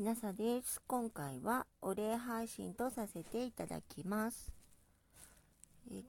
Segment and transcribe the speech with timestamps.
[0.00, 0.80] きなさです。
[0.86, 4.50] 今回はお礼配信とさせていただきます。
[5.92, 6.02] えっ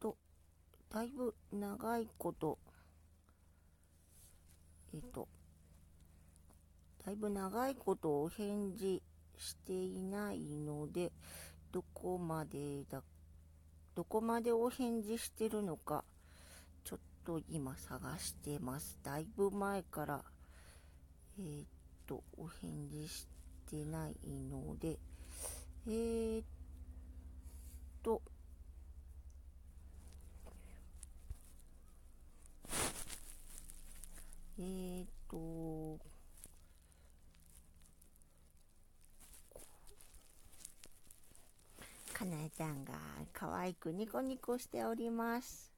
[0.00, 0.16] と、
[0.90, 2.56] だいぶ長いこと、
[4.94, 5.28] えっと、
[7.04, 9.02] だいぶ長いことお返事
[9.36, 11.12] していないので、
[11.72, 13.02] どこまでだ、
[13.94, 16.04] どこまでお返事してるのか、
[16.84, 18.98] ちょっと今探してます。
[19.02, 20.24] だいぶ前から、
[21.38, 21.79] え、っと、
[22.36, 23.26] お返事し
[23.70, 24.14] てない
[24.50, 24.98] ので、
[25.86, 26.44] えー、っ
[28.02, 28.22] と、
[34.58, 35.98] えー、っと、
[42.12, 42.92] かなえちゃんが
[43.32, 45.72] 可愛くニコニコしております。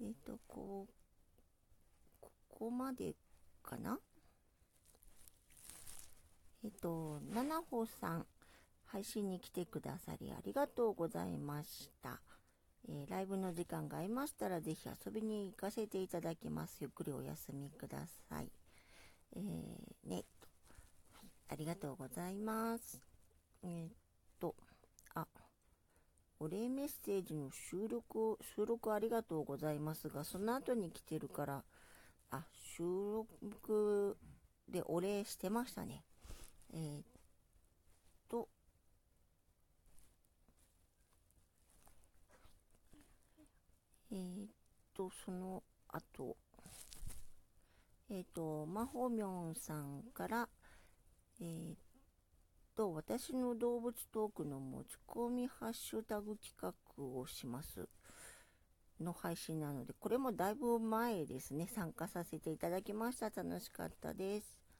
[0.00, 0.92] えっ、と、こう、
[2.20, 3.14] ここまで
[3.62, 3.98] かな？
[6.64, 8.26] えっ、と、七穂さん、
[8.84, 12.20] 配信に来てくださりありがとうございました。
[12.88, 16.78] えー、ライブの時間がありましたら、ぜひ遊びに行かせていただきます。
[16.80, 18.50] ゆっくりお休みください。
[19.34, 20.24] えー、ね、
[21.48, 23.00] ありがとうございます。
[23.62, 23.88] えー、
[24.40, 24.54] と、
[25.14, 25.26] あ、
[26.38, 31.64] お礼メッセージの収録、収録ありがとうございますが、その後に来てるから、
[32.30, 32.44] あ、
[32.76, 32.82] 収
[33.40, 34.16] 録
[34.68, 36.04] でお礼してましたね。
[36.72, 37.02] えー、っ
[38.28, 38.48] と、
[44.10, 44.48] えー、っ
[44.94, 46.36] と、その後、
[48.10, 50.48] え、っと、まほみょんさんから、
[51.40, 51.76] えー、っ
[52.74, 57.88] と、私の動物トークの持ち込みハッシュタグ企画をします。
[59.00, 63.30] の配信なので、これもだいぶ前ですね、参加させていただきました。
[63.30, 64.71] 楽しかったです。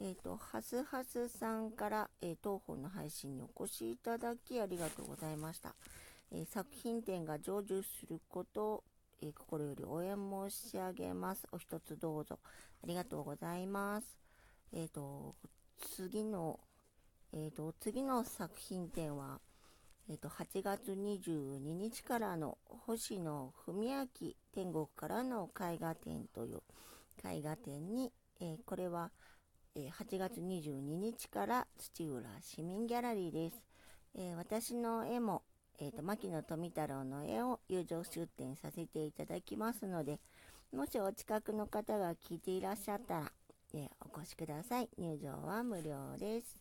[0.00, 5.74] えっ、ー、と、はずはずさんから、えー、当方の配信にお越しいただきありがとうございました。
[6.32, 8.84] えー、作品展が成就することを、
[9.22, 11.46] え心より応援申し上げます。
[11.52, 12.38] お一つどうぞ。
[12.82, 14.06] ありがとうございます。
[14.72, 15.34] えっ、と、
[15.78, 16.58] 次の
[17.32, 19.40] えーと、次の作品展は、
[20.08, 24.06] えーと、8月22日からの星野文明
[24.52, 26.62] 天国からの絵画展という
[27.24, 29.12] 絵画展に、え、これは、
[29.76, 33.62] え、8月22日から土浦市民ギャラリーです。
[34.16, 35.42] え、私の絵も、
[35.78, 40.18] えーと、牧野富太郎の絵を友情出展させていただきますので、
[40.72, 43.32] もしお近くの方が聞いていらっしゃったら、
[43.72, 44.88] えお越しください。
[44.98, 46.58] 入場は無料です。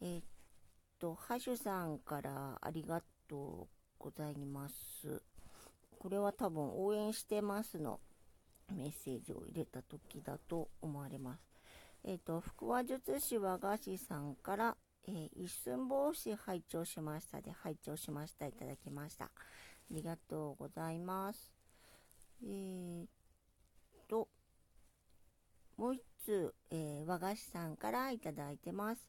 [0.00, 0.24] えー、っ
[0.98, 3.68] と、ハシュさんからありがとう
[3.98, 5.22] ございます。
[6.00, 8.00] これは多分応援してますの
[8.74, 11.42] メッセージを入れた時だと思われます。
[12.04, 14.76] えっ、と、腹話術師和菓子さんから、
[15.08, 18.46] えー、一寸法師拝聴しましたで、拝聴しました。
[18.46, 19.26] いただきました。
[19.26, 19.30] あ
[19.90, 21.52] りがとうございます。
[22.42, 23.06] えー、
[24.08, 24.28] と、
[25.76, 29.08] もう一つ、えー、和菓子さんからいただいてます。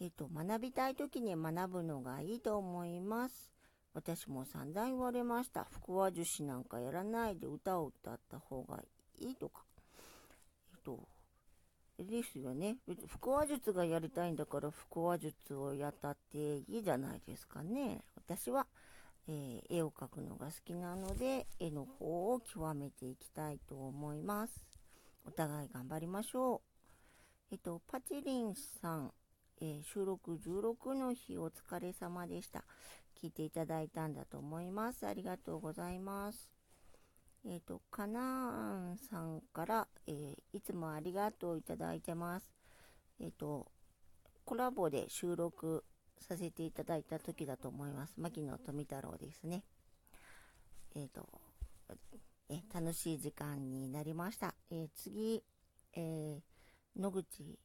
[0.00, 3.51] えっ、と、学びたい時に学ぶのがいいと思います。
[3.94, 5.68] 私も散々言われました。
[5.86, 8.82] 腹話術師なんかやらないで歌を歌った方が
[9.20, 9.64] いいとか。
[10.72, 11.08] えっと、
[11.98, 12.78] ですよね。
[13.20, 18.02] 腹話術がやりたいんだから腹話術をやったっていいじゃないですかね。
[18.16, 18.66] 私は、
[19.28, 24.64] えー、絵を描くのが好きなので、絵の方を極めていきたいと思います。
[25.24, 26.60] お互い頑張りましょう。
[27.52, 29.12] えっと、パチリンさん、
[29.64, 32.64] えー、収録16の日お疲れ様でした。
[33.22, 35.06] 聞いていただいたんだと思います。
[35.06, 36.50] ありがとうございます。
[37.44, 42.52] えっ、ー、と、かなーんさんから、えー、いつもありがとういただいてます。
[43.20, 43.70] えっ、と、
[44.44, 45.84] コラボで収録
[46.18, 48.14] させていただいた時だと思います。
[48.16, 49.62] 牧野富太郎ですね。
[50.96, 51.28] えっ、と、
[52.48, 54.56] え楽しい時間になりました。
[54.72, 55.44] え次、
[55.94, 56.40] え
[56.96, 57.60] 野口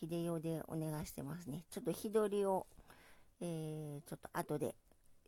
[0.00, 1.64] 秀代でお願いしてますね。
[1.70, 2.66] ちょっと日取りを、
[3.40, 4.74] えー、ちょっと後で、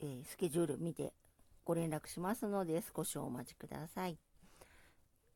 [0.01, 1.13] えー、スケジュール見て
[1.65, 4.19] ご連絡しますので少しお待ちください。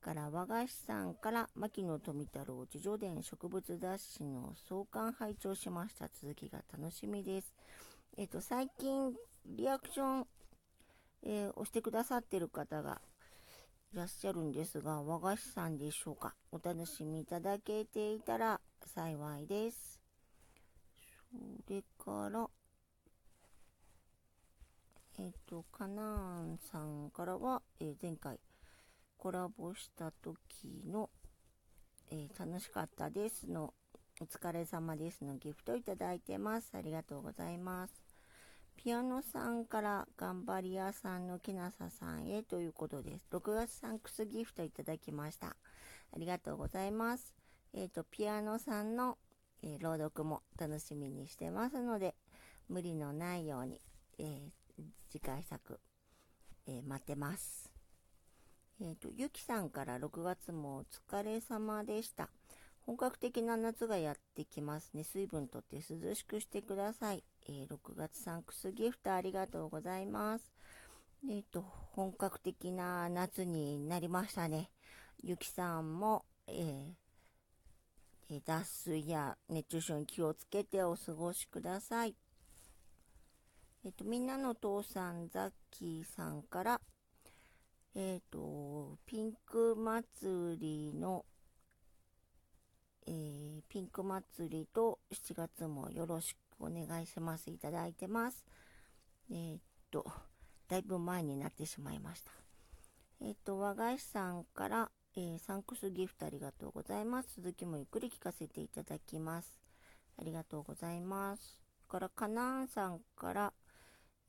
[0.00, 7.54] から和菓子さんから牧野富太郎自助伝植物雑誌の創刊拝聴しました続きが楽しみです。
[8.18, 9.14] えっ、ー、と最近
[9.46, 10.26] リアクション、
[11.22, 13.00] えー、押してくださってる方が
[13.94, 16.34] らっしゃるんですが和菓子さんでしょうか？
[16.50, 20.00] お楽しみいただけていたら幸いです。
[21.30, 22.48] それから、
[25.18, 28.40] えっ、ー、と、カナーンさんからは、えー、前回
[29.16, 31.10] コラボした時の、
[32.10, 33.74] えー、楽しかったですの、
[34.20, 36.70] お疲れ様ですのギフトいただいてます。
[36.74, 38.03] ありがとうございます。
[38.76, 43.26] ピアノさんから頑張り屋さんの木なささんへということです。
[43.32, 45.48] 6月サンクスギフトいただきました。
[45.48, 45.54] あ
[46.18, 47.34] りがとうございます。
[47.72, 49.18] えっ、ー、と、ピアノさんの、
[49.62, 52.14] えー、朗読も楽しみにしてますので、
[52.68, 53.80] 無理のないように、
[54.18, 55.80] えー、次回作、
[56.66, 57.70] え待ってます。
[58.80, 62.28] えっ、と、ゆきさんから6月もお疲れ様でした。
[62.86, 65.04] 本格的な夏がやってきますね。
[65.04, 67.24] 水分とって涼しくしてください。
[67.46, 70.52] えー、6月サンクスギフトありがとうございます。
[71.28, 71.62] えっ、ー、と、
[71.92, 74.70] 本格的な夏になりましたね。
[75.22, 82.14] ゆきさんも、えー、脱水や熱中症に気をつけてお過ごしください。
[83.84, 86.80] えっ、と、みんなの父さん、ザッキーさんから、
[87.94, 91.26] えっ、と、ピンク祭りの
[93.06, 97.50] えー、ピンク祭りと7月もよろしくお願いします。
[97.50, 98.44] いただいてます。
[99.30, 99.60] えー、っ
[99.90, 100.04] と、
[100.68, 102.32] だいぶ前になってしまいました。
[103.20, 107.36] えー、っと、和菓子さんから、えサンクスギフトありがとうございます。
[107.36, 109.60] 続きもゆっくり聞かせていただきます。
[110.18, 111.60] ありがとうございます。
[111.88, 113.52] から、かなーんさんから、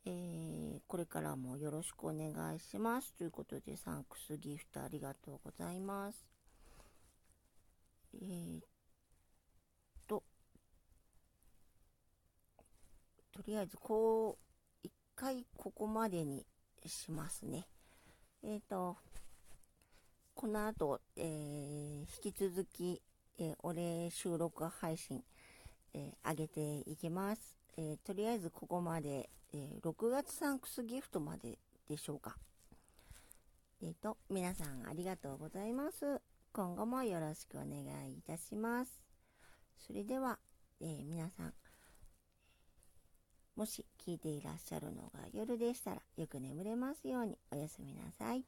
[0.05, 3.13] えー、これからもよろしくお願いします。
[3.13, 6.34] ということで、サンクスギフトありがとうございます。
[8.21, 8.61] えー、っ
[10.07, 10.23] と、
[13.33, 14.37] とりあえずこ
[14.83, 16.45] う、一回ここまでに
[16.85, 17.67] しますね。
[18.43, 18.97] えー、っと、
[20.33, 23.01] この後、えー、引き続き、
[23.39, 25.23] えー、お礼収録配信、
[25.93, 27.57] えー、上げていきます。
[27.77, 31.57] えー、とりあえずここまで、え、6月サンクスギフトまで
[31.87, 32.37] でしょうか。
[33.81, 36.21] えっ、と、皆さんありがとうございます。
[36.55, 37.79] 今後もよろしくお願
[38.09, 39.01] いいたします。
[39.85, 40.39] それでは、
[40.79, 41.53] えー、皆さん、
[43.57, 48.45] もし聞いていらっしゃるのが夜でしたら、よく眠れますようにおやすみなさい。